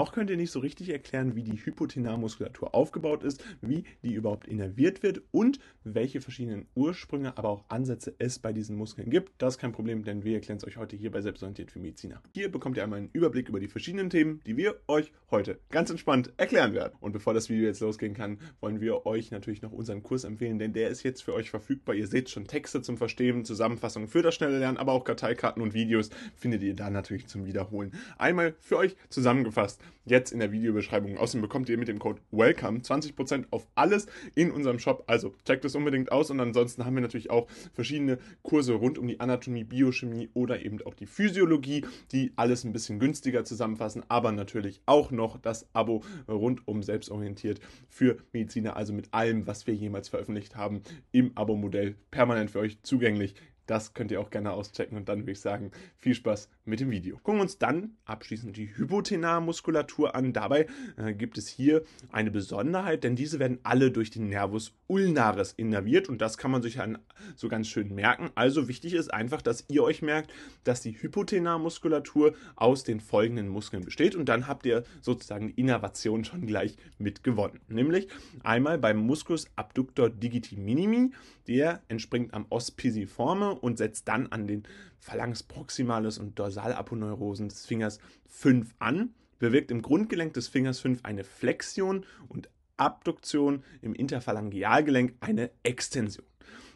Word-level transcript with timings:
Noch 0.00 0.12
könnt 0.12 0.30
ihr 0.30 0.38
nicht 0.38 0.50
so 0.50 0.60
richtig 0.60 0.88
erklären, 0.88 1.36
wie 1.36 1.42
die 1.42 1.62
Hypothenarmuskulatur 1.62 2.74
aufgebaut 2.74 3.22
ist, 3.22 3.44
wie 3.60 3.84
die 4.02 4.14
überhaupt 4.14 4.48
innerviert 4.48 5.02
wird 5.02 5.20
und 5.30 5.58
welche 5.84 6.22
verschiedenen 6.22 6.66
Ursprünge, 6.74 7.36
aber 7.36 7.50
auch 7.50 7.64
Ansätze 7.68 8.14
es 8.18 8.38
bei 8.38 8.54
diesen 8.54 8.76
Muskeln 8.76 9.10
gibt. 9.10 9.30
Das 9.36 9.56
ist 9.56 9.58
kein 9.58 9.72
Problem, 9.72 10.02
denn 10.02 10.24
wir 10.24 10.36
erklären 10.36 10.56
es 10.56 10.66
euch 10.66 10.78
heute 10.78 10.96
hier 10.96 11.10
bei 11.10 11.20
Selbstorientiert 11.20 11.70
für 11.70 11.80
Mediziner. 11.80 12.22
Hier 12.32 12.50
bekommt 12.50 12.78
ihr 12.78 12.82
einmal 12.82 13.00
einen 13.00 13.10
Überblick 13.12 13.50
über 13.50 13.60
die 13.60 13.68
verschiedenen 13.68 14.08
Themen, 14.08 14.40
die 14.46 14.56
wir 14.56 14.80
euch 14.88 15.12
heute 15.30 15.60
ganz 15.68 15.90
entspannt 15.90 16.32
erklären 16.38 16.72
werden. 16.72 16.94
Und 17.00 17.12
bevor 17.12 17.34
das 17.34 17.50
Video 17.50 17.66
jetzt 17.66 17.80
losgehen 17.80 18.14
kann, 18.14 18.38
wollen 18.60 18.80
wir 18.80 19.04
euch 19.04 19.30
natürlich 19.30 19.60
noch 19.60 19.72
unseren 19.72 20.02
Kurs 20.02 20.24
empfehlen, 20.24 20.58
denn 20.58 20.72
der 20.72 20.88
ist 20.88 21.02
jetzt 21.02 21.22
für 21.22 21.34
euch 21.34 21.50
verfügbar. 21.50 21.94
Ihr 21.94 22.06
seht 22.06 22.30
schon 22.30 22.46
Texte 22.46 22.80
zum 22.80 22.96
Verstehen, 22.96 23.44
Zusammenfassungen 23.44 24.08
für 24.08 24.22
das 24.22 24.34
schnelle 24.34 24.60
Lernen, 24.60 24.78
aber 24.78 24.92
auch 24.92 25.04
Karteikarten 25.04 25.62
und 25.62 25.74
Videos 25.74 26.08
findet 26.34 26.62
ihr 26.62 26.74
da 26.74 26.88
natürlich 26.88 27.26
zum 27.26 27.44
Wiederholen. 27.44 27.92
Einmal 28.16 28.54
für 28.60 28.78
euch 28.78 28.96
zusammengefasst, 29.10 29.78
jetzt 30.04 30.32
in 30.32 30.40
der 30.40 30.52
Videobeschreibung. 30.52 31.18
Außerdem 31.18 31.42
bekommt 31.42 31.68
ihr 31.68 31.78
mit 31.78 31.88
dem 31.88 31.98
Code 31.98 32.20
WELCOME 32.30 32.80
20% 32.80 33.46
auf 33.50 33.66
alles 33.74 34.06
in 34.34 34.50
unserem 34.50 34.78
Shop. 34.78 35.04
Also 35.06 35.34
checkt 35.44 35.64
es 35.64 35.74
unbedingt 35.74 36.12
aus 36.12 36.30
und 36.30 36.40
ansonsten 36.40 36.84
haben 36.84 36.94
wir 36.94 37.02
natürlich 37.02 37.30
auch 37.30 37.48
verschiedene 37.72 38.18
Kurse 38.42 38.74
rund 38.74 38.98
um 38.98 39.06
die 39.06 39.20
Anatomie, 39.20 39.64
Biochemie 39.64 40.30
oder 40.34 40.64
eben 40.64 40.80
auch 40.82 40.94
die 40.94 41.06
Physiologie, 41.06 41.84
die 42.12 42.32
alles 42.36 42.64
ein 42.64 42.72
bisschen 42.72 42.98
günstiger 42.98 43.44
zusammenfassen, 43.44 44.02
aber 44.08 44.32
natürlich 44.32 44.80
auch 44.86 45.10
noch 45.10 45.38
das 45.38 45.68
Abo 45.72 46.02
rund 46.28 46.66
um 46.66 46.82
selbstorientiert 46.82 47.60
für 47.88 48.18
Mediziner, 48.32 48.76
also 48.76 48.92
mit 48.92 49.12
allem, 49.12 49.46
was 49.46 49.66
wir 49.66 49.74
jemals 49.74 50.08
veröffentlicht 50.08 50.56
haben, 50.56 50.82
im 51.12 51.32
Abo-Modell 51.36 51.96
permanent 52.10 52.50
für 52.50 52.60
euch 52.60 52.82
zugänglich. 52.82 53.34
Das 53.70 53.94
könnt 53.94 54.10
ihr 54.10 54.20
auch 54.20 54.30
gerne 54.30 54.50
auschecken 54.50 54.98
und 54.98 55.08
dann 55.08 55.20
würde 55.20 55.30
ich 55.30 55.40
sagen, 55.40 55.70
viel 55.96 56.16
Spaß 56.16 56.48
mit 56.64 56.80
dem 56.80 56.90
Video. 56.90 57.18
Gucken 57.18 57.36
wir 57.38 57.42
uns 57.42 57.56
dann 57.58 57.92
abschließend 58.04 58.56
die 58.56 58.76
Hypothenarmuskulatur 58.76 60.16
an. 60.16 60.32
Dabei 60.32 60.66
äh, 60.96 61.14
gibt 61.14 61.38
es 61.38 61.46
hier 61.46 61.84
eine 62.10 62.32
Besonderheit, 62.32 63.04
denn 63.04 63.14
diese 63.14 63.38
werden 63.38 63.60
alle 63.62 63.92
durch 63.92 64.10
den 64.10 64.28
Nervus 64.28 64.72
ulnaris 64.88 65.52
innerviert 65.52 66.08
und 66.08 66.20
das 66.20 66.36
kann 66.36 66.50
man 66.50 66.62
sich 66.62 66.74
dann 66.74 66.98
so 67.36 67.46
ganz 67.46 67.68
schön 67.68 67.94
merken. 67.94 68.30
Also 68.34 68.66
wichtig 68.66 68.94
ist 68.94 69.14
einfach, 69.14 69.40
dass 69.40 69.64
ihr 69.68 69.84
euch 69.84 70.02
merkt, 70.02 70.32
dass 70.64 70.80
die 70.80 71.00
Hypothenarmuskulatur 71.00 72.34
aus 72.56 72.82
den 72.82 72.98
folgenden 72.98 73.46
Muskeln 73.46 73.84
besteht 73.84 74.16
und 74.16 74.28
dann 74.28 74.48
habt 74.48 74.66
ihr 74.66 74.82
sozusagen 75.00 75.46
die 75.46 75.60
Innervation 75.60 76.24
schon 76.24 76.44
gleich 76.44 76.76
mit 76.98 77.22
gewonnen. 77.22 77.60
Nämlich 77.68 78.08
einmal 78.42 78.78
beim 78.78 78.96
Musculus 78.96 79.46
abductor 79.54 80.10
digiti 80.10 80.56
minimi, 80.56 81.12
der 81.46 81.82
entspringt 81.86 82.34
am 82.34 82.46
Os 82.50 82.72
pisiforme 82.72 83.59
und 83.60 83.78
setzt 83.78 84.08
dann 84.08 84.26
an 84.28 84.46
den 84.46 84.64
Phalanx 84.98 85.42
proximalis 85.42 86.18
und 86.18 86.38
Dorsalaponeurosen 86.38 87.48
des 87.48 87.66
Fingers 87.66 87.98
5 88.26 88.74
an, 88.78 89.14
bewirkt 89.38 89.70
im 89.70 89.82
Grundgelenk 89.82 90.34
des 90.34 90.48
Fingers 90.48 90.80
5 90.80 91.04
eine 91.04 91.24
Flexion 91.24 92.04
und 92.28 92.50
Abduktion, 92.76 93.62
im 93.82 93.94
Interphalangealgelenk 93.94 95.14
eine 95.20 95.50
Extension. 95.62 96.24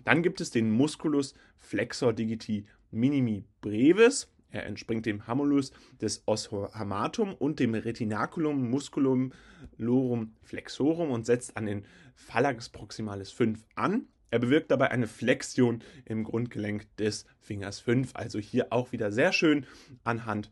Dann 0.05 0.23
gibt 0.23 0.41
es 0.41 0.51
den 0.51 0.71
Musculus 0.71 1.35
flexor 1.57 2.13
digiti 2.13 2.67
minimi 2.91 3.45
brevis. 3.63 4.31
Er 4.51 4.67
entspringt 4.67 5.07
dem 5.07 5.27
Hamulus 5.27 5.73
des 6.01 6.23
Oshamatum 6.27 7.35
und 7.35 7.59
dem 7.59 7.75
Retinaculum 7.75 8.71
musculum 8.71 9.33
lorum 9.79 10.35
flexorum 10.43 11.11
und 11.11 11.27
setzt 11.27 11.57
an 11.57 11.67
den 11.67 11.85
Phalanx 12.15 12.69
proximalis 12.69 13.33
5 13.33 13.65
an. 13.75 14.07
Er 14.35 14.41
bewirkt 14.41 14.73
dabei 14.73 14.91
eine 14.91 15.07
Flexion 15.07 15.85
im 16.07 16.25
Grundgelenk 16.25 16.89
des 16.97 17.25
Fingers 17.39 17.79
5, 17.79 18.17
also 18.17 18.41
hier 18.41 18.73
auch 18.73 18.91
wieder 18.91 19.13
sehr 19.13 19.33
schön 19.33 19.65
anhand 20.03 20.51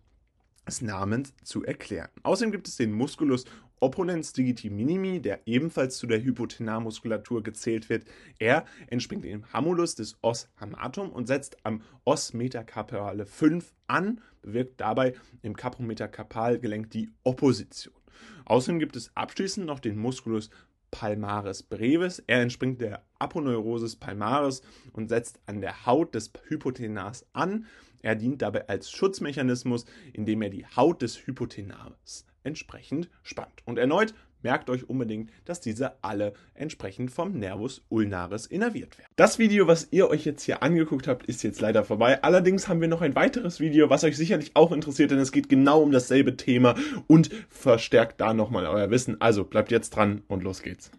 des 0.69 0.83
Namens 0.83 1.35
zu 1.43 1.65
erklären. 1.65 2.09
Außerdem 2.23 2.53
gibt 2.53 2.69
es 2.69 2.77
den 2.77 2.93
Musculus 2.93 3.45
opponens 3.81 4.33
digiti 4.35 4.71
minimi, 4.71 5.21
der 5.21 5.41
ebenfalls 5.47 5.99
zu 5.99 6.07
der 6.07 6.23
Hypothenarmuskulatur 6.23 7.43
gezählt 7.43 7.89
wird. 7.89 8.05
Er 8.39 8.67
entspringt 8.87 9.25
im 9.25 9.53
Hamulus 9.53 9.97
des 9.97 10.17
Os 10.23 10.49
hamatum 10.61 11.11
und 11.11 11.27
setzt 11.27 11.57
am 11.67 11.83
Os 12.05 12.35
metacarpale 12.35 13.27
5 13.27 13.75
an, 13.89 14.21
bewirkt 14.43 14.81
dabei 14.81 15.15
im 15.43 15.57
Caprometacarpalgelenk 15.57 16.89
die 16.91 17.11
Opposition. 17.25 17.97
Außerdem 18.45 18.79
gibt 18.79 18.95
es 18.95 19.11
abschließend 19.17 19.67
noch 19.67 19.81
den 19.81 19.99
Musculus 19.99 20.51
palmaris 20.93 21.65
brevis. 21.65 22.23
Er 22.29 22.43
entspringt 22.43 22.81
der 22.81 23.03
Aponeurosis 23.19 23.97
palmaris 23.97 24.63
und 24.93 25.09
setzt 25.09 25.41
an 25.47 25.61
der 25.61 25.85
Haut 25.85 26.15
des 26.15 26.31
Hypothenars 26.47 27.27
an. 27.33 27.67
Er 28.03 28.15
dient 28.15 28.43
dabei 28.43 28.69
als 28.69 28.93
Schutzmechanismus, 28.93 29.87
indem 30.13 30.43
er 30.43 30.51
die 30.51 30.67
Haut 30.67 31.03
des 31.03 31.27
Hypothenars 31.27 32.27
entsprechend 32.45 33.09
spannt. 33.25 33.63
Und 33.65 33.79
erneut 33.79 34.15
merkt 34.43 34.71
euch 34.71 34.89
unbedingt, 34.89 35.31
dass 35.45 35.61
diese 35.61 36.03
alle 36.03 36.33
entsprechend 36.55 37.11
vom 37.11 37.33
Nervus 37.33 37.85
ulnaris 37.89 38.47
innerviert 38.47 38.99
werden. 38.99 39.11
Das 39.17 39.39
Video, 39.39 39.67
was 39.67 39.89
ihr 39.91 40.09
euch 40.09 40.25
jetzt 40.25 40.43
hier 40.43 40.63
angeguckt 40.63 41.09
habt, 41.09 41.27
ist 41.27 41.43
jetzt 41.43 41.61
leider 41.61 41.85
vorbei. 41.85 42.23
Allerdings 42.23 42.69
haben 42.69 42.81
wir 42.81 42.89
noch 42.89 43.01
ein 43.01 43.15
weiteres 43.15 43.61
Video, 43.61 43.91
was 43.91 44.05
euch 44.05 44.17
sicherlich 44.17 44.53
auch 44.55 44.73
interessiert, 44.73 45.11
denn 45.11 45.19
es 45.19 45.33
geht 45.33 45.49
genau 45.49 45.83
um 45.83 45.93
dasselbe 45.93 46.37
Thema 46.37 46.75
und 47.07 47.31
verstärkt 47.49 48.21
da 48.21 48.35
nochmal 48.35 48.67
euer 48.67 48.91
Wissen. 48.91 49.21
Also 49.21 49.45
bleibt 49.45 49.71
jetzt 49.71 49.91
dran 49.91 50.23
und 50.29 50.43
los 50.43 50.63
geht's. 50.63 50.91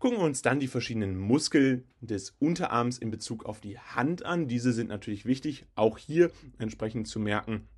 Gucken 0.00 0.16
wir 0.16 0.24
uns 0.24 0.40
dann 0.40 0.60
die 0.60 0.66
verschiedenen 0.66 1.18
Muskeln 1.18 1.84
des 2.00 2.34
Unterarms 2.38 2.96
in 2.96 3.10
Bezug 3.10 3.44
auf 3.44 3.60
die 3.60 3.78
Hand 3.78 4.24
an. 4.24 4.48
Diese 4.48 4.72
sind 4.72 4.88
natürlich 4.88 5.26
wichtig, 5.26 5.66
auch 5.74 5.98
hier 5.98 6.30
entsprechend 6.58 7.06
zu 7.06 7.20
merken, 7.20 7.68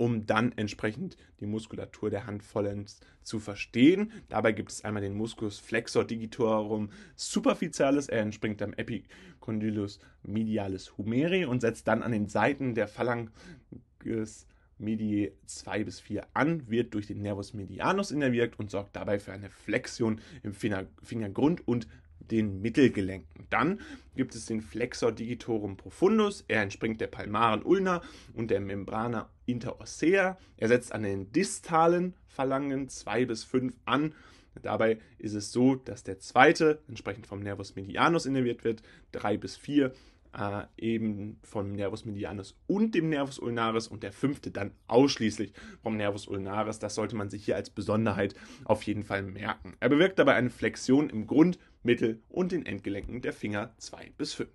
um 0.00 0.24
dann 0.24 0.52
entsprechend 0.52 1.18
die 1.40 1.46
Muskulatur 1.46 2.08
der 2.08 2.26
Hand 2.26 2.42
vollends 2.42 3.00
zu 3.22 3.38
verstehen. 3.38 4.12
Dabei 4.30 4.52
gibt 4.52 4.70
es 4.70 4.82
einmal 4.82 5.02
den 5.02 5.14
Musculus 5.14 5.58
flexor 5.58 6.06
digitorum 6.06 6.88
superficialis, 7.16 8.08
er 8.08 8.22
entspringt 8.22 8.62
am 8.62 8.72
Epicondylus 8.72 10.00
medialis 10.22 10.96
humeri 10.96 11.44
und 11.44 11.60
setzt 11.60 11.86
dann 11.86 12.02
an 12.02 12.12
den 12.12 12.28
Seiten 12.28 12.74
der 12.74 12.88
Phalanges 12.88 14.46
Medii 14.78 15.32
2 15.44 15.84
bis 15.84 16.00
4 16.00 16.26
an, 16.32 16.70
wird 16.70 16.94
durch 16.94 17.06
den 17.06 17.20
Nervus 17.20 17.52
medianus 17.52 18.10
innerviert 18.10 18.58
und 18.58 18.70
sorgt 18.70 18.96
dabei 18.96 19.18
für 19.18 19.32
eine 19.32 19.50
Flexion 19.50 20.22
im 20.42 20.54
Fingergrund 20.54 21.68
und 21.68 21.86
den 22.30 22.60
Mittelgelenken. 22.60 23.46
Dann 23.50 23.80
gibt 24.14 24.34
es 24.34 24.46
den 24.46 24.60
Flexor 24.60 25.12
digitorum 25.12 25.76
profundus. 25.76 26.44
Er 26.48 26.62
entspringt 26.62 27.00
der 27.00 27.08
palmaren 27.08 27.62
Ulna 27.62 28.02
und 28.34 28.50
der 28.50 28.60
Membrana 28.60 29.28
interossea. 29.46 30.38
Er 30.56 30.68
setzt 30.68 30.92
an 30.92 31.02
den 31.02 31.32
distalen 31.32 32.14
Phalangen 32.28 32.88
2 32.88 33.26
bis 33.26 33.44
5 33.44 33.74
an. 33.84 34.14
Dabei 34.62 34.98
ist 35.18 35.34
es 35.34 35.52
so, 35.52 35.76
dass 35.76 36.02
der 36.02 36.18
zweite 36.18 36.82
entsprechend 36.88 37.26
vom 37.26 37.40
Nervus 37.40 37.76
medianus 37.76 38.26
innerviert 38.26 38.64
wird, 38.64 38.82
3 39.12 39.36
bis 39.36 39.56
4 39.56 39.92
äh, 40.36 40.62
eben 40.76 41.38
vom 41.42 41.72
Nervus 41.72 42.04
medianus 42.04 42.56
und 42.66 42.94
dem 42.94 43.08
Nervus 43.08 43.38
ulnaris 43.38 43.88
und 43.88 44.02
der 44.02 44.12
fünfte 44.12 44.50
dann 44.50 44.72
ausschließlich 44.86 45.52
vom 45.82 45.96
Nervus 45.96 46.28
ulnaris. 46.28 46.78
Das 46.78 46.94
sollte 46.94 47.16
man 47.16 47.30
sich 47.30 47.44
hier 47.44 47.56
als 47.56 47.70
Besonderheit 47.70 48.34
auf 48.64 48.82
jeden 48.84 49.02
Fall 49.02 49.22
merken. 49.22 49.74
Er 49.80 49.88
bewirkt 49.88 50.18
dabei 50.18 50.34
eine 50.34 50.50
Flexion 50.50 51.10
im 51.10 51.26
Grund, 51.26 51.58
Mittel 51.82 52.20
und 52.28 52.52
den 52.52 52.66
Endgelenken 52.66 53.22
der 53.22 53.32
Finger 53.32 53.74
2 53.78 54.12
bis 54.18 54.34
5. 54.34 54.50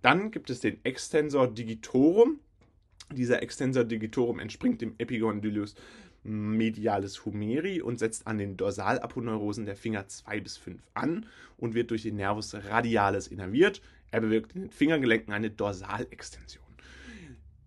Dann 0.00 0.30
gibt 0.30 0.50
es 0.50 0.60
den 0.60 0.84
Extensor 0.84 1.52
digitorum. 1.52 2.40
Dieser 3.12 3.42
Extensor 3.42 3.84
digitorum 3.84 4.38
entspringt 4.38 4.80
dem 4.80 4.94
Epigondylus 4.98 5.74
medialis 6.24 7.24
humeri 7.24 7.82
und 7.82 7.98
setzt 7.98 8.26
an 8.26 8.38
den 8.38 8.56
Dorsalaponeurosen 8.56 9.66
der 9.66 9.76
Finger 9.76 10.06
2 10.06 10.40
bis 10.40 10.56
5 10.56 10.80
an 10.94 11.26
und 11.56 11.74
wird 11.74 11.90
durch 11.90 12.02
den 12.02 12.16
Nervus 12.16 12.54
radialis 12.54 13.26
innerviert. 13.26 13.82
Er 14.10 14.20
bewirkt 14.20 14.54
in 14.54 14.62
den 14.62 14.70
Fingergelenken 14.70 15.32
eine 15.32 15.50
Dorsalextension. 15.50 16.71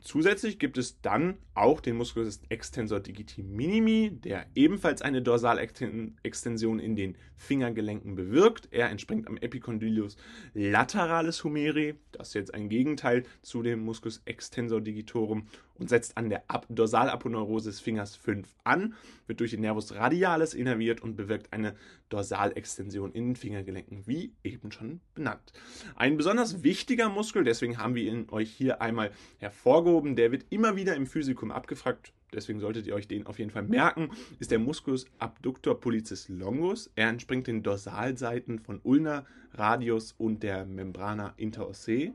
Zusätzlich 0.05 0.59
gibt 0.59 0.77
es 0.77 1.01
dann 1.01 1.39
auch 1.55 1.81
den 1.81 1.95
Musculus 1.95 2.39
extensor 2.49 2.99
digiti 2.99 3.41
minimi, 3.41 4.11
der 4.11 4.45
ebenfalls 4.53 5.01
eine 5.01 5.23
Dorsalextension 5.23 6.77
in 6.77 6.95
den 6.95 7.17
Fingergelenken 7.37 8.13
bewirkt. 8.13 8.67
Er 8.69 8.91
entspringt 8.91 9.27
am 9.27 9.37
Epicondylus 9.37 10.15
lateralis 10.53 11.43
humeri, 11.43 11.95
das 12.11 12.27
ist 12.27 12.33
jetzt 12.35 12.53
ein 12.53 12.69
Gegenteil 12.69 13.23
zu 13.41 13.63
dem 13.63 13.79
Musculus 13.79 14.21
extensor 14.25 14.79
digitorum 14.79 15.47
und 15.77 15.89
setzt 15.89 16.17
an 16.17 16.29
der 16.29 16.43
Dorsalaponeurose 16.69 17.69
des 17.69 17.79
Fingers 17.79 18.15
5 18.15 18.47
an, 18.63 18.93
wird 19.27 19.39
durch 19.39 19.51
den 19.51 19.61
Nervus 19.61 19.93
radialis 19.93 20.53
innerviert 20.53 21.01
und 21.01 21.15
bewirkt 21.15 21.51
eine 21.53 21.75
Dorsalextension 22.09 23.11
in 23.11 23.29
den 23.29 23.35
Fingergelenken, 23.35 24.07
wie 24.07 24.33
eben 24.43 24.71
schon 24.71 25.01
benannt. 25.13 25.53
Ein 25.95 26.17
besonders 26.17 26.63
wichtiger 26.63 27.09
Muskel, 27.09 27.43
deswegen 27.43 27.77
haben 27.77 27.95
wir 27.95 28.03
ihn 28.03 28.27
euch 28.31 28.51
hier 28.51 28.81
einmal 28.81 29.11
hervorgehoben, 29.37 30.15
der 30.15 30.31
wird 30.31 30.45
immer 30.49 30.75
wieder 30.75 30.95
im 30.95 31.07
Physikum 31.07 31.51
abgefragt, 31.51 32.13
deswegen 32.33 32.59
solltet 32.59 32.87
ihr 32.87 32.95
euch 32.95 33.07
den 33.07 33.25
auf 33.25 33.39
jeden 33.39 33.51
Fall 33.51 33.63
merken, 33.63 34.11
ist 34.39 34.51
der 34.51 34.59
Musculus 34.59 35.05
abductor 35.19 35.79
pollicis 35.79 36.29
longus. 36.29 36.91
Er 36.95 37.09
entspringt 37.09 37.47
den 37.47 37.63
Dorsalseiten 37.63 38.59
von 38.59 38.79
Ulna, 38.83 39.25
Radius 39.53 40.13
und 40.17 40.43
der 40.43 40.65
Membrana 40.65 41.33
interossei 41.37 42.13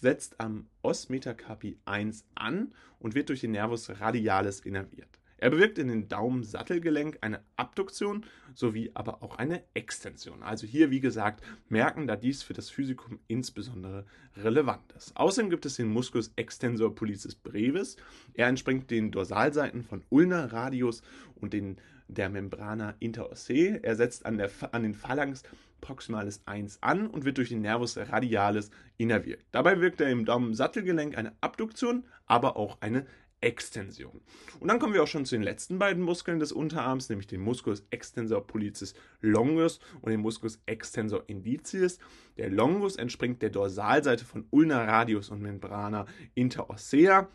setzt 0.00 0.40
am 0.40 0.68
Os 0.82 1.08
Metacarpi 1.08 1.78
1 1.84 2.24
an 2.34 2.72
und 2.98 3.14
wird 3.14 3.28
durch 3.28 3.40
den 3.40 3.52
Nervus 3.52 3.88
radialis 4.00 4.60
innerviert. 4.60 5.20
Er 5.38 5.50
bewirkt 5.50 5.78
in 5.78 5.88
den 5.88 6.08
Daumensattelgelenk 6.08 7.18
eine 7.20 7.40
Abduktion 7.56 8.24
sowie 8.54 8.90
aber 8.94 9.22
auch 9.22 9.36
eine 9.36 9.62
Extension. 9.74 10.42
Also 10.42 10.66
hier, 10.66 10.90
wie 10.90 11.00
gesagt, 11.00 11.44
merken, 11.68 12.06
da 12.06 12.16
dies 12.16 12.42
für 12.42 12.54
das 12.54 12.70
Physikum 12.70 13.18
insbesondere 13.26 14.06
relevant 14.36 14.92
ist. 14.96 15.16
Außerdem 15.16 15.50
gibt 15.50 15.66
es 15.66 15.76
den 15.76 15.88
Musculus 15.88 16.32
extensor 16.36 16.94
pollicis 16.94 17.34
brevis. 17.34 17.96
Er 18.34 18.48
entspringt 18.48 18.90
den 18.90 19.10
Dorsalseiten 19.10 19.82
von 19.82 20.02
Ulna 20.08 20.46
radius 20.46 21.02
und 21.34 21.52
den 21.52 21.76
der 22.08 22.28
Membrana 22.28 22.94
interossei. 23.00 23.80
Er 23.82 23.96
setzt 23.96 24.26
an, 24.26 24.38
der, 24.38 24.50
an 24.72 24.82
den 24.82 24.94
Phalanx 24.94 25.42
proximalis 25.80 26.40
1 26.46 26.82
an 26.82 27.06
und 27.06 27.24
wird 27.24 27.38
durch 27.38 27.50
den 27.50 27.60
Nervus 27.60 27.96
radialis 27.96 28.70
innerviert. 28.96 29.44
Dabei 29.52 29.80
wirkt 29.80 30.00
er 30.00 30.10
im 30.10 30.24
Daumensattelgelenk 30.24 31.16
eine 31.16 31.32
Abduktion, 31.40 32.04
aber 32.26 32.56
auch 32.56 32.80
eine 32.80 33.06
Extension. 33.44 34.22
Und 34.58 34.68
dann 34.68 34.78
kommen 34.78 34.94
wir 34.94 35.02
auch 35.02 35.08
schon 35.08 35.26
zu 35.26 35.34
den 35.34 35.42
letzten 35.42 35.78
beiden 35.78 36.02
Muskeln 36.02 36.38
des 36.38 36.50
Unterarms, 36.50 37.10
nämlich 37.10 37.26
den 37.26 37.42
Musculus 37.42 37.86
extensor 37.90 38.46
pollicis 38.46 38.94
longus 39.20 39.80
und 40.00 40.10
den 40.10 40.20
Musculus 40.20 40.60
extensor 40.64 41.24
indicis. 41.26 41.98
Der 42.38 42.48
Longus 42.48 42.96
entspringt 42.96 43.42
der 43.42 43.50
Dorsalseite 43.50 44.24
von 44.24 44.46
Ulna 44.50 44.84
radius 44.84 45.28
und 45.28 45.42
Membrana 45.42 46.06
interossea. 46.34 47.28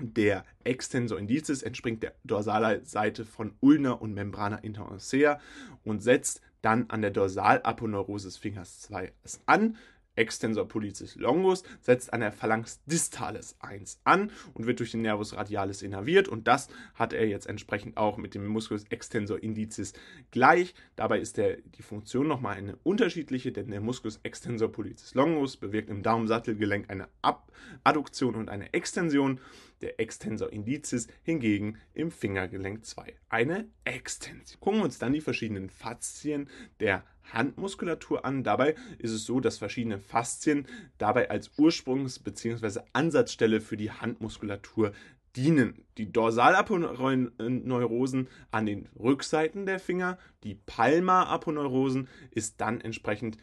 Der 0.00 0.44
Extensor 0.62 1.18
indicis 1.18 1.62
entspringt 1.62 2.02
der 2.02 2.14
Dorsalseite 2.24 3.24
von 3.24 3.54
Ulna 3.60 3.92
und 3.92 4.12
Membrana 4.12 4.56
interossea 4.58 5.40
und 5.82 6.02
setzt 6.02 6.42
dann 6.60 6.90
an 6.90 7.00
der 7.00 7.10
Dorsalaponeurose 7.10 8.28
des 8.28 8.36
Fingers 8.36 8.80
2 8.80 9.12
an. 9.46 9.76
Extensor 10.18 10.66
pollicis 10.66 11.16
longus 11.16 11.62
setzt 11.80 12.12
an 12.12 12.20
der 12.20 12.32
Phalanx 12.32 12.82
distalis 12.84 13.56
1 13.60 14.00
an 14.04 14.30
und 14.52 14.66
wird 14.66 14.80
durch 14.80 14.90
den 14.90 15.02
Nervus 15.02 15.34
radialis 15.34 15.82
innerviert 15.82 16.28
und 16.28 16.48
das 16.48 16.68
hat 16.94 17.12
er 17.12 17.26
jetzt 17.26 17.46
entsprechend 17.46 17.96
auch 17.96 18.16
mit 18.16 18.34
dem 18.34 18.46
Musculus 18.46 18.84
extensor 18.90 19.42
indicis 19.42 19.92
gleich. 20.30 20.74
Dabei 20.96 21.20
ist 21.20 21.36
der, 21.36 21.58
die 21.58 21.82
Funktion 21.82 22.26
nochmal 22.26 22.56
eine 22.56 22.76
unterschiedliche, 22.82 23.52
denn 23.52 23.70
der 23.70 23.80
Musculus 23.80 24.20
extensor 24.24 24.70
pollicis 24.70 25.14
longus 25.14 25.56
bewirkt 25.56 25.88
im 25.88 26.02
Daumensattelgelenk 26.02 26.90
eine 26.90 27.08
Ab 27.22 27.52
Adduktion 27.84 28.34
und 28.34 28.50
eine 28.50 28.72
Extension 28.72 29.40
der 29.80 30.00
Extensor 30.00 30.52
indicis 30.52 31.08
hingegen 31.22 31.78
im 31.94 32.10
Fingergelenk 32.10 32.84
2 32.84 33.14
eine 33.28 33.68
Extension. 33.84 34.60
Gucken 34.60 34.80
wir 34.80 34.84
uns 34.84 34.98
dann 34.98 35.12
die 35.12 35.20
verschiedenen 35.20 35.70
Faszien 35.70 36.48
der 36.80 37.04
Handmuskulatur 37.32 38.24
an. 38.24 38.44
Dabei 38.44 38.74
ist 38.98 39.12
es 39.12 39.24
so, 39.24 39.40
dass 39.40 39.58
verschiedene 39.58 39.98
Faszien 39.98 40.66
dabei 40.98 41.30
als 41.30 41.50
Ursprungs- 41.58 42.22
bzw. 42.22 42.80
Ansatzstelle 42.92 43.60
für 43.60 43.76
die 43.76 43.90
Handmuskulatur 43.90 44.92
dienen. 45.36 45.84
Die 45.98 46.12
Dorsalaponeurosen 46.12 48.28
an 48.50 48.66
den 48.66 48.88
Rückseiten 48.98 49.66
der 49.66 49.78
Finger, 49.78 50.18
die 50.42 50.54
Palmaraponeurosen 50.54 52.08
ist 52.30 52.60
dann 52.60 52.80
entsprechend 52.80 53.36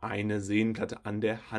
eine 0.00 0.40
Sehnenplatte 0.40 1.04
an 1.04 1.20
der 1.20 1.50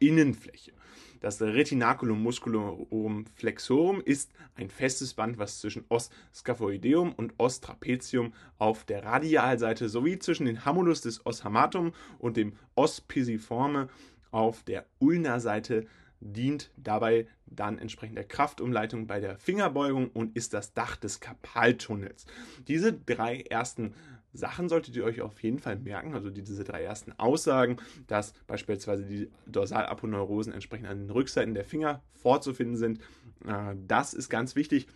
Handinnenfläche. 0.00 0.72
Das 1.20 1.42
Retinaculum 1.42 2.22
musculorum 2.22 3.24
flexorum 3.34 4.00
ist 4.00 4.30
ein 4.54 4.70
festes 4.70 5.14
Band, 5.14 5.36
was 5.38 5.58
zwischen 5.58 5.84
Os 5.88 6.10
scaphoideum 6.32 7.12
und 7.12 7.34
Os 7.38 7.60
trapezium 7.60 8.32
auf 8.58 8.84
der 8.84 9.04
Radialseite 9.04 9.88
sowie 9.88 10.20
zwischen 10.20 10.46
dem 10.46 10.64
Hamulus 10.64 11.00
des 11.00 11.26
Os 11.26 11.42
hamatum 11.42 11.92
und 12.20 12.36
dem 12.36 12.52
Os 12.76 13.00
pisiforme 13.00 13.88
auf 14.30 14.62
der 14.62 14.86
Ulna-Seite 15.00 15.86
dient 16.20 16.70
dabei 16.76 17.26
dann 17.46 17.78
entsprechend 17.78 18.16
der 18.16 18.26
Kraftumleitung 18.26 19.06
bei 19.06 19.20
der 19.20 19.38
Fingerbeugung 19.38 20.10
und 20.10 20.36
ist 20.36 20.54
das 20.54 20.74
Dach 20.74 20.96
des 20.96 21.20
Karpaltunnels. 21.20 22.26
Diese 22.66 22.92
drei 22.92 23.40
ersten 23.40 23.94
Sachen 24.38 24.68
solltet 24.68 24.96
ihr 24.96 25.04
euch 25.04 25.20
auf 25.20 25.42
jeden 25.42 25.58
Fall 25.58 25.76
merken, 25.76 26.14
also 26.14 26.30
diese 26.30 26.64
drei 26.64 26.82
ersten 26.82 27.12
Aussagen, 27.12 27.78
dass 28.06 28.32
beispielsweise 28.46 29.04
die 29.04 29.30
Dorsalaponeurosen 29.46 30.52
entsprechend 30.52 30.88
an 30.88 30.98
den 30.98 31.10
Rückseiten 31.10 31.54
der 31.54 31.64
Finger 31.64 32.02
vorzufinden 32.14 32.76
sind. 32.76 33.00
Äh, 33.46 33.74
das 33.86 34.14
ist 34.14 34.28
ganz 34.28 34.54
wichtig, 34.54 34.86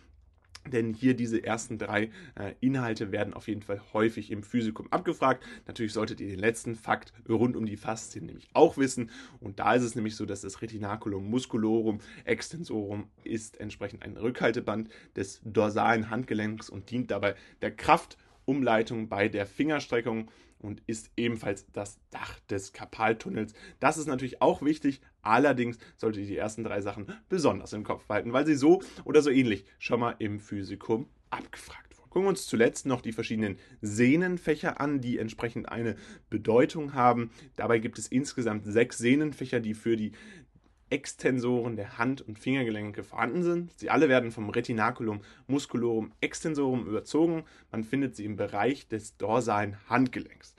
denn 0.71 0.93
hier 0.93 1.13
diese 1.13 1.43
ersten 1.43 1.77
drei 1.77 2.09
äh, 2.35 2.53
Inhalte 2.61 3.11
werden 3.11 3.33
auf 3.33 3.47
jeden 3.47 3.61
Fall 3.61 3.81
häufig 3.91 4.31
im 4.31 4.43
Physikum 4.43 4.87
abgefragt. 4.91 5.43
Natürlich 5.67 5.91
solltet 5.91 6.21
ihr 6.21 6.29
den 6.29 6.39
letzten 6.39 6.75
Fakt 6.75 7.11
rund 7.27 7.57
um 7.57 7.65
die 7.65 7.75
Faszien 7.75 8.25
nämlich 8.25 8.47
auch 8.53 8.77
wissen. 8.77 9.09
Und 9.41 9.59
da 9.59 9.73
ist 9.73 9.83
es 9.83 9.95
nämlich 9.95 10.15
so, 10.15 10.25
dass 10.25 10.41
das 10.41 10.61
Retinaculum 10.61 11.29
musculorum 11.29 11.99
extensorum 12.23 13.07
ist 13.23 13.59
entsprechend 13.59 14.03
ein 14.03 14.15
Rückhalteband 14.15 14.89
des 15.17 15.41
dorsalen 15.43 16.09
Handgelenks 16.09 16.69
und 16.69 16.89
dient 16.89 17.11
dabei 17.11 17.35
der 17.61 17.71
Kraft 17.71 18.17
Umleitung 18.45 19.09
bei 19.09 19.27
der 19.27 19.45
Fingerstreckung 19.45 20.29
und 20.59 20.81
ist 20.87 21.11
ebenfalls 21.17 21.65
das 21.71 21.99
Dach 22.09 22.39
des 22.49 22.73
Karpaltunnels. 22.73 23.53
Das 23.79 23.97
ist 23.97 24.07
natürlich 24.07 24.41
auch 24.41 24.61
wichtig, 24.61 25.01
allerdings 25.21 25.77
solltet 25.97 26.23
ihr 26.23 26.27
die 26.27 26.37
ersten 26.37 26.63
drei 26.63 26.81
Sachen 26.81 27.07
besonders 27.29 27.73
im 27.73 27.83
Kopf 27.83 28.05
behalten, 28.05 28.33
weil 28.33 28.45
sie 28.45 28.55
so 28.55 28.81
oder 29.03 29.21
so 29.21 29.29
ähnlich 29.29 29.65
schon 29.77 29.99
mal 29.99 30.15
im 30.19 30.39
Physikum 30.39 31.07
abgefragt 31.29 31.97
wurden. 31.97 32.09
Gucken 32.09 32.25
wir 32.25 32.29
uns 32.29 32.45
zuletzt 32.45 32.85
noch 32.85 33.01
die 33.01 33.11
verschiedenen 33.11 33.57
Sehnenfächer 33.81 34.79
an, 34.79 35.01
die 35.01 35.17
entsprechend 35.17 35.69
eine 35.69 35.95
Bedeutung 36.29 36.93
haben. 36.93 37.31
Dabei 37.55 37.79
gibt 37.79 37.97
es 37.97 38.07
insgesamt 38.07 38.65
sechs 38.65 38.99
Sehnenfächer, 38.99 39.59
die 39.59 39.73
für 39.73 39.97
die 39.97 40.11
Extensoren 40.93 41.75
der 41.75 41.97
Hand- 41.97 42.21
und 42.21 42.37
Fingergelenke 42.37 43.03
vorhanden 43.03 43.41
sind. 43.41 43.71
Sie 43.79 43.89
alle 43.89 44.09
werden 44.09 44.31
vom 44.31 44.51
Retinaculum 44.51 45.21
musculorum 45.47 46.11
extensorum 46.21 46.85
überzogen. 46.85 47.45
Man 47.71 47.83
findet 47.83 48.15
sie 48.15 48.25
im 48.25 48.35
Bereich 48.35 48.87
des 48.87 49.17
dorsalen 49.17 49.75
Handgelenks. 49.89 50.53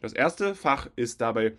Das 0.00 0.12
erste 0.12 0.54
Fach 0.54 0.88
ist 0.94 1.20
dabei 1.20 1.56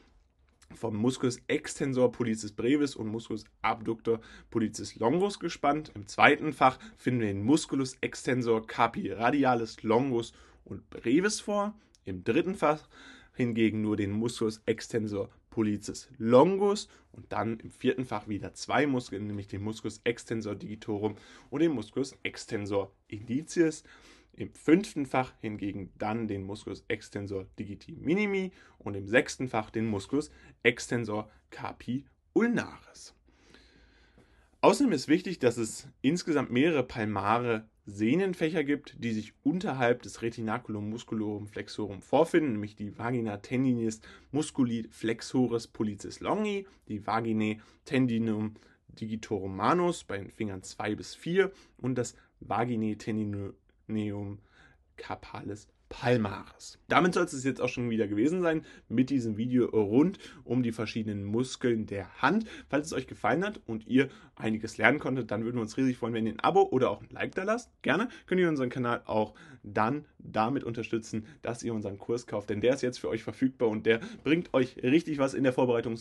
vom 0.74 0.96
Musculus 0.96 1.42
extensor 1.50 2.14
pollicis 2.14 2.54
brevis 2.54 2.96
und 2.96 3.08
Musculus 3.08 3.44
abductor 3.62 4.22
pollicis 4.50 4.96
longus 4.96 5.38
gespannt. 5.38 5.92
Im 5.94 6.08
zweiten 6.08 6.54
Fach 6.54 6.80
finden 6.96 7.20
wir 7.20 7.28
den 7.28 7.44
Musculus 7.44 7.98
extensor 8.00 8.66
carpi 8.66 9.12
radialis 9.12 9.84
longus 9.84 10.32
und 10.64 10.90
brevis 10.90 11.42
vor. 11.42 11.74
Im 12.06 12.24
dritten 12.24 12.56
Fach 12.56 12.88
hingegen 13.34 13.82
nur 13.82 13.98
den 13.98 14.12
Musculus 14.12 14.62
extensor 14.66 15.30
pollicis 15.52 16.10
longus 16.18 16.90
und 17.12 17.32
dann 17.32 17.60
im 17.60 17.70
vierten 17.70 18.06
Fach 18.06 18.28
wieder 18.28 18.56
zwei 18.56 18.88
Muskeln, 18.88 19.28
nämlich 19.28 19.48
den 19.48 19.62
Musculus 19.62 20.02
extensor 20.04 20.56
digitorum 20.56 21.16
und 21.52 21.62
den 21.62 21.74
Musculus 21.74 22.18
extensor 22.24 22.92
indicis. 23.08 23.84
Im 24.34 24.52
fünften 24.54 25.06
Fach 25.06 25.34
hingegen 25.42 25.92
dann 26.00 26.28
den 26.28 26.44
Musculus 26.44 26.84
extensor 26.88 27.46
digiti 27.60 27.98
minimi 28.02 28.52
und 28.80 28.96
im 28.96 29.08
sechsten 29.08 29.48
Fach 29.50 29.70
den 29.70 29.86
Musculus 29.86 30.32
extensor 30.64 31.30
carpi 31.52 32.06
ulnaris. 32.34 33.14
Außerdem 34.62 34.94
ist 34.94 35.08
wichtig, 35.08 35.40
dass 35.40 35.58
es 35.58 35.88
insgesamt 36.02 36.52
mehrere 36.52 36.84
palmare 36.84 37.70
Sehnenfächer 37.86 38.64
gibt, 38.64 38.96
die 39.04 39.12
sich 39.12 39.34
unterhalb 39.44 40.04
des 40.04 40.22
Retinaculum 40.22 40.90
musculorum 40.90 41.48
flexorum 41.48 42.02
vorfinden, 42.02 42.54
nämlich 42.54 42.76
die 42.76 42.98
Vagina 42.98 43.38
tendinis 43.38 44.02
musculi 44.32 44.88
flexoris 44.90 45.68
pollicis 45.68 46.20
longi, 46.20 46.68
die 46.88 47.06
Vaginae 47.06 47.60
tendinum 47.86 48.56
digitorum 48.88 49.56
manus 49.56 50.04
bei 50.04 50.18
den 50.18 50.30
Fingern 50.30 50.64
2 50.64 50.96
bis 50.96 51.16
4 51.16 51.52
und 51.78 51.96
das 51.96 52.16
Vaginae 52.40 52.96
tendinum 52.96 54.40
carpalis 54.96 55.68
Palmaris. 55.92 56.80
Damit 56.88 57.14
soll 57.14 57.26
es 57.26 57.44
jetzt 57.44 57.62
auch 57.62 57.70
schon 57.70 57.90
wieder 57.90 58.08
gewesen 58.08 58.42
sein 58.42 58.66
mit 58.88 59.10
diesem 59.10 59.38
Video 59.38 59.66
rund 59.66 60.18
um 60.46 60.64
die 60.64 60.72
verschiedenen 60.72 61.26
Muskeln 61.26 61.86
der 61.86 62.22
Hand. 62.22 62.46
Falls 62.70 62.88
es 62.88 62.94
euch 62.94 63.08
gefallen 63.08 63.46
hat 63.46 63.60
und 63.68 63.86
ihr 63.88 64.10
einiges 64.36 64.78
lernen 64.78 65.00
konntet, 65.00 65.30
dann 65.30 65.44
würden 65.44 65.58
wir 65.58 65.62
uns 65.62 65.78
riesig 65.78 65.98
freuen, 65.98 66.14
wenn 66.14 66.26
ihr 66.26 66.34
ein 66.34 66.40
Abo 66.40 66.64
oder 66.64 66.90
auch 66.90 67.02
ein 67.02 67.10
Like 67.12 67.36
da 67.36 67.44
lasst. 67.44 67.70
Gerne 67.82 68.08
könnt 68.26 68.40
ihr 68.40 68.50
unseren 68.50 68.70
Kanal 68.70 69.02
auch 69.06 69.36
dann 69.64 70.06
damit 70.18 70.64
unterstützen, 70.64 71.28
dass 71.42 71.62
ihr 71.62 71.74
unseren 71.74 72.00
Kurs 72.00 72.26
kauft, 72.26 72.50
denn 72.50 72.62
der 72.62 72.74
ist 72.74 72.82
jetzt 72.82 73.00
für 73.00 73.10
euch 73.10 73.24
verfügbar 73.24 73.68
und 73.68 73.86
der 73.86 74.00
bringt 74.24 74.54
euch 74.54 74.78
richtig 74.82 75.20
was 75.20 75.34
in 75.34 75.44
der 75.44 75.54
Vorbereitung 75.54 75.98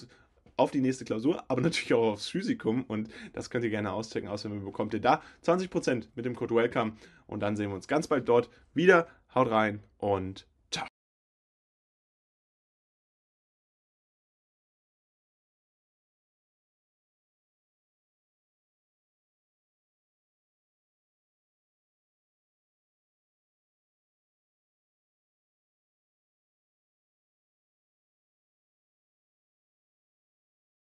auf 0.56 0.70
die 0.70 0.82
nächste 0.82 1.04
Klausur, 1.04 1.42
aber 1.48 1.60
natürlich 1.62 1.94
auch 1.94 2.12
aufs 2.12 2.28
Physikum 2.28 2.84
und 2.84 3.08
das 3.32 3.50
könnt 3.50 3.64
ihr 3.64 3.70
gerne 3.70 3.92
auschecken. 3.92 4.28
Außerdem 4.28 4.64
bekommt 4.64 4.94
ihr 4.94 5.00
da 5.00 5.22
20% 5.44 6.08
mit 6.14 6.24
dem 6.24 6.36
Code 6.36 6.54
WELCOME 6.54 6.92
und 7.26 7.40
dann 7.40 7.56
sehen 7.56 7.70
wir 7.70 7.74
uns 7.74 7.88
ganz 7.88 8.06
bald 8.06 8.28
dort 8.28 8.50
wieder. 8.74 9.08
Haut 9.34 9.50
rein 9.50 9.82
und 9.98 10.46